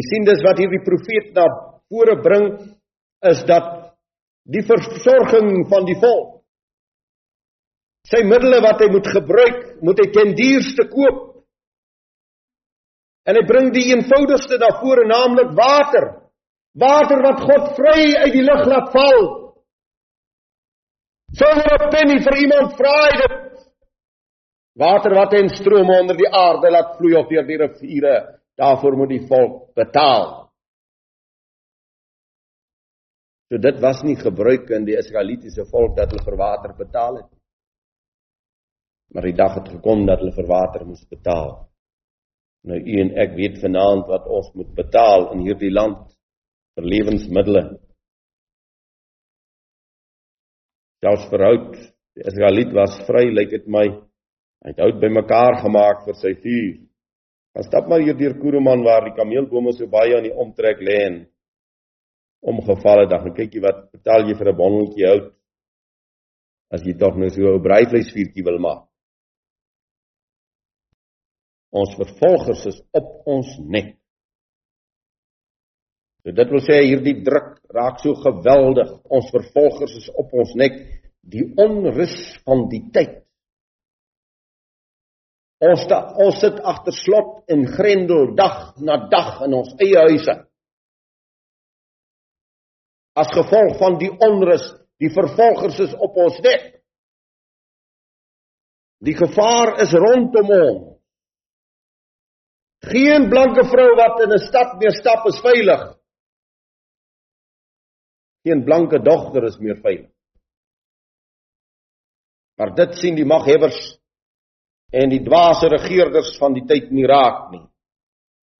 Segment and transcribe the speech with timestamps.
[0.00, 1.44] Jy sien dis wat hierdie profeet na
[1.92, 2.46] vore bring
[3.28, 3.66] is dat
[4.48, 6.40] die versorging van die volk
[8.08, 11.18] sy middele wat hy moet gebruik, moet hy ten duurste koop.
[13.28, 16.06] En hy bring die eenvoudigste daarvoor, naamlik water.
[16.80, 19.28] Water wat God vry uit die lug laat val.
[21.36, 23.36] Sonder 'n penny vir iemand vra hy dit.
[24.74, 29.14] Water wat in strome onder die aarde laat vloei of deur die riviere, daarvoor moet
[29.14, 30.28] die volk betaal.
[33.50, 37.30] So dit was nie gebruik in die Israelitiese volk dat hulle vir water betaal het.
[39.10, 41.50] Maar die dag het gekom dat hulle vir water moes betaal.
[42.68, 46.04] Nou u en ek weet vanaand wat ons moet betaal in hierdie land
[46.76, 47.80] vir lewensmiddels
[51.00, 51.74] selfs vir hout.
[52.18, 53.86] Die Israeliet was vry, lyk dit my.
[54.60, 56.74] Hy het hout bymekaar gemaak vir sy vuur.
[57.54, 60.98] Gaan stap maar hier deur Kuruman waar die kameelbome so baie aan die omtrek lê
[61.06, 61.16] en
[62.40, 63.10] omgeval het.
[63.10, 65.32] Dan kyk jy wat betaal jy vir 'n bondeltjie hout
[66.70, 68.86] as jy tog nou so 'n braaivleisvuurtjie wil maak.
[71.70, 73.96] Ons vervolgers is op ons nek.
[76.22, 78.90] So dit wil sê hierdie druk raak so geweldig.
[79.08, 80.74] Ons vervolgers is op ons nek.
[81.22, 83.22] Die onrus van die tyd.
[85.60, 90.34] Ons sta, ons sit agter slot en grendel dag na dag in ons eie huise.
[93.20, 94.64] As gevolg van die onrus,
[95.00, 96.64] die vervolgers is op ons nek.
[99.04, 100.86] Die gevaar is rondom ons.
[102.88, 105.82] Geen blanke vrou wat in 'n stad meer stap is veilig.
[108.44, 110.10] Geen blanke dogter is meer veilig.
[112.56, 113.99] Maar dit sien die maghebbers
[114.90, 117.62] en die dwaase regerders van die tyd nie raak nie.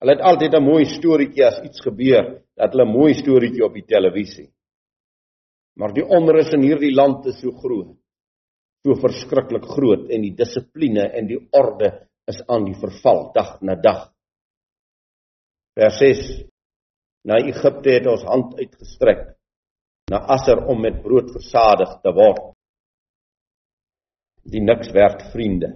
[0.00, 3.74] Hulle het altyd 'n mooi storieetjie as iets gebeur, dat hulle 'n mooi storieetjie op
[3.74, 4.50] die televisie.
[5.76, 7.96] Maar die onrus in hierdie land is so groot.
[8.82, 13.74] So verskriklik groot en die dissipline en die orde is aan die verval dag na
[13.74, 14.12] dag.
[15.74, 16.50] Vers 6
[17.24, 19.26] Na Egipte het ons hand uitgestrek
[20.10, 22.54] na Asser om met brood versadig te word.
[24.50, 25.74] Die niks werd vriende.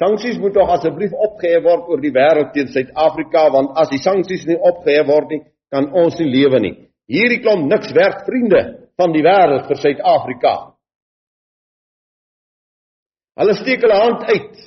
[0.00, 4.46] Sanksies moet tog asseblief opgehef word oor die wêreld teen Suid-Afrika want as die sanksies
[4.48, 6.74] nie opgehef word nie, kan ons nie lewe nie.
[7.10, 8.62] Hierdie klomp niks werd vriende
[8.98, 10.54] van die wêreld vir Suid-Afrika.
[13.38, 14.60] Hulle steek hulle hand uit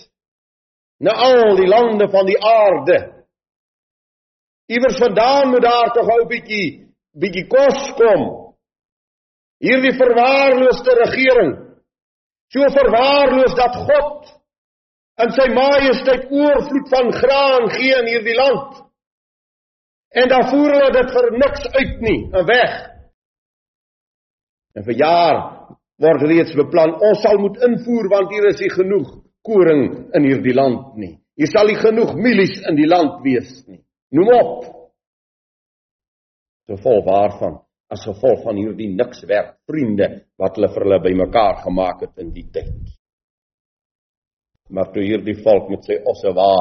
[1.04, 2.98] na al die lande van die aarde
[4.68, 6.88] Iewers vandaan moet daar tog 'n bietjie
[7.22, 8.22] bietjie kos kom.
[9.64, 11.52] Hierdie verwaarloosde regering,
[12.52, 14.37] so verwaarloos dat God
[15.24, 18.84] in sy majesteit oorvloed van graan gee in hierdie land.
[20.18, 22.76] En dan voer hulle dit vir niks uit nie, en weg.
[24.78, 25.40] En vir jaar
[26.02, 29.08] word reeds beplan ons sal moet invoer want hier is nie genoeg
[29.48, 29.84] koring
[30.18, 31.16] in hierdie land nie.
[31.38, 33.82] Hier sal nie genoeg mielies in die land wees nie.
[34.14, 34.54] Noem op.
[36.68, 37.58] So vol waarvan
[37.94, 42.34] as gevolg van hierdie niks werd vriende wat hulle vir hulle bymekaar gemaak het in
[42.36, 42.74] die tyd.
[44.70, 46.54] Maar toe hierdie volk met sy osse wa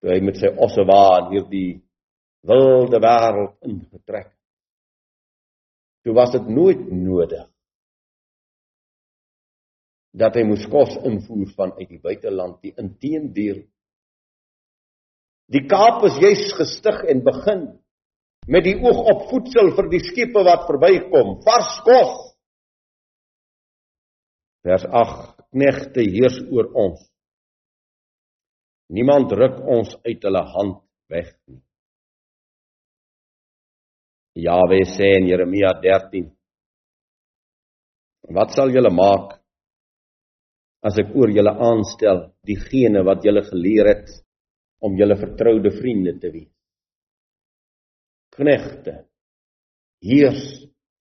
[0.00, 1.70] toe hy met sy osse wa in hierdie
[2.46, 4.28] wilde wêreld ingetrek.
[6.04, 7.48] Toe was dit nooit nodig
[10.16, 13.64] dat hy moes kos invoer van uit die buiteland die inteendeel
[15.52, 17.66] Die Kaap is juis gestig en begin
[18.50, 22.14] met die oog op voedsel vir die skepe wat verbykom, vars kos.
[24.66, 27.00] Vers 8: Knegte heers oor ons.
[28.92, 31.62] Niemand ruk ons uit hulle hand weg nie.
[34.46, 36.28] Jawe sê in Jeremia 13:
[38.36, 39.38] Wat sal julle maak
[40.86, 44.12] as ek oor julle aanstel diegene wat julle geleer het
[44.84, 46.52] om julle vertroude vriende te wees.
[48.36, 48.98] Knegte
[50.04, 50.44] heers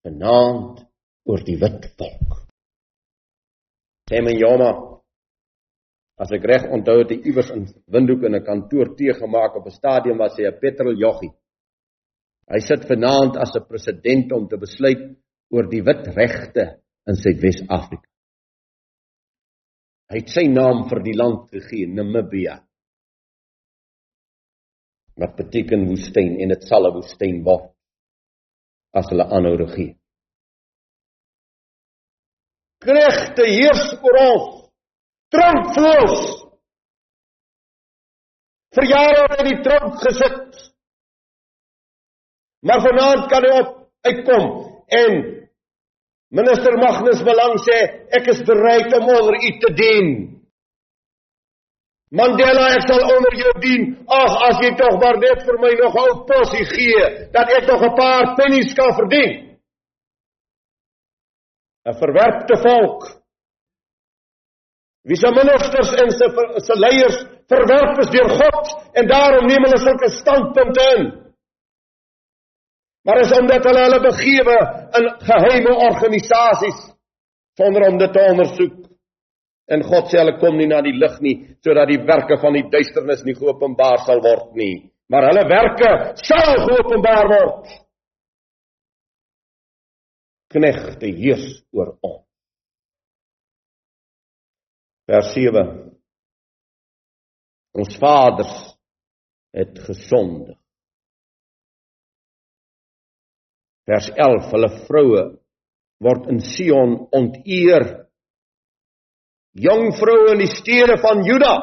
[0.05, 0.85] vanaand
[1.27, 2.44] oor die wit volk.
[4.09, 4.71] Sê my Joma,
[6.21, 9.77] as ek reg onthou het hy iewers in Windhoek in 'n kantoor teëgemaak op 'n
[9.79, 11.33] stadium waar sy 'n petrol joggie.
[12.53, 15.17] Hy sit vanaand as 'n president om te besluit
[15.53, 18.09] oor die wit regte in Suidwes-Afrika.
[20.11, 22.61] Hy het sy naam vir die land gegee, Namibia
[25.15, 27.71] wat beteken woestyn en dit sal 'n woestyn word
[28.93, 29.95] as hulle aanhou regeer.
[32.85, 34.49] Kragte heers oor ons.
[35.33, 36.45] Trampvoels.
[38.75, 40.61] vir jare op die tronk gesit.
[42.65, 43.73] Maar vanaand kan hy op
[44.09, 44.45] uitkom
[44.99, 45.17] en
[46.35, 47.77] minister Magnus Belang sê
[48.19, 50.09] ek is bereid om onder u te dien.
[52.15, 53.87] Mandela ek sal onder jou dien.
[54.07, 57.81] Ag as jy tog maar net vir my nog 'n posie gee dat ek nog
[57.83, 59.44] 'n paar pennies kan verdien.
[61.85, 63.01] 'n Verwerpte volk.
[65.05, 66.27] Wie se ministers en se
[66.65, 67.17] se leiers
[67.51, 71.03] verwerp is deur God en daarom neem hulle sulke standpunte in.
[73.05, 74.57] Maar is omdat hulle hulle begewe
[74.97, 76.79] in geheime organisasies
[77.57, 78.81] sonder om dit te ondersoek.
[79.69, 82.65] En God sê hulle kom nie na die lig nie sodat die werke van die
[82.73, 85.91] duisternis nie geopenbaar sal word nie, maar hulle werke
[86.25, 87.77] sal geopenbaar word.
[90.55, 92.23] Knegte heers oor ons.
[95.05, 95.65] Vers 7
[97.75, 98.53] Ons vaders
[99.55, 100.55] het gesondig.
[103.85, 105.25] Vers 11 Hulle vroue
[106.05, 107.85] word in Sion onteer
[109.55, 111.55] jong vroue in die stede van Juda.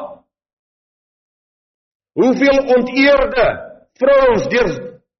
[2.17, 3.47] Hoeveel onteerde
[3.97, 4.71] vrouens deur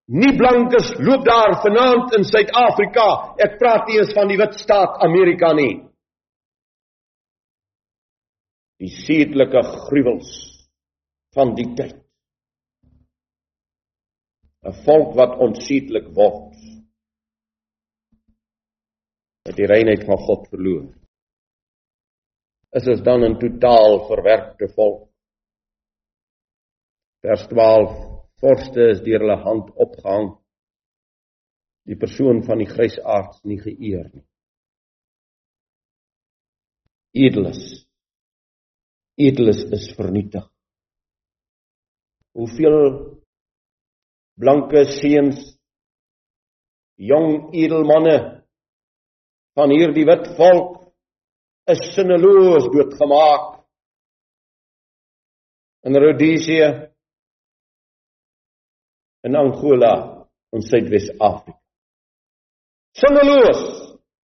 [0.08, 3.36] nie blankes loop daar vanaand in Suid-Afrika.
[3.40, 5.84] Ek praat nie eens van die wit staat Amerika nie.
[8.84, 10.32] Die sedelike gruwels
[11.36, 12.00] van die tyd.
[14.64, 16.56] 'n Volk wat onsedelik word.
[19.48, 20.86] Het die reinheid van God verloor
[22.74, 25.10] is ons dan 'n totaal verwerpte volk.
[27.22, 28.13] Vers 12:
[28.44, 30.34] Vorste is deur hulle hand opgehang.
[31.88, 34.26] Die persoon van die grysaards nie geëer nie.
[37.24, 37.62] Edeles.
[39.16, 40.44] Edeles is vernietig.
[42.36, 42.80] Hoeveel
[44.36, 45.40] blanke seuns
[47.00, 48.18] jong edelmanne
[49.56, 50.80] van hierdie wit volk
[51.72, 53.62] is sinneloos doodgemaak.
[55.88, 56.93] In Rhodesië
[59.24, 61.60] in Angola in Suidwes-Afrika.
[62.94, 63.62] Sinneloos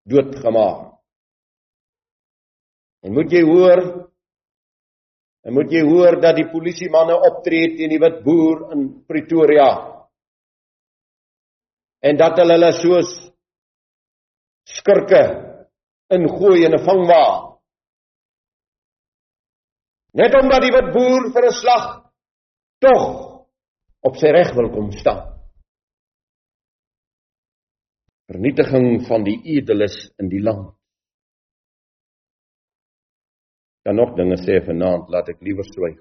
[0.06, 1.00] doodgemaak.
[3.02, 3.82] En moet jy hoor
[5.48, 9.70] en moet jy hoor dat die polisie manne optree teen die wit boer in Pretoria.
[12.04, 13.14] En dat hulle hulle soos
[14.68, 15.24] skurke
[16.14, 17.24] ingooi in 'n vangwa.
[20.14, 21.86] Net omdat die wit boer vir 'n slag
[22.84, 23.29] tog
[24.06, 25.26] op sy reg wil kom staan.
[28.30, 30.76] Vernietiging van die edeles in die land.
[33.84, 35.98] Dan nog dinge sê vanaand, laat ek liewer swyg.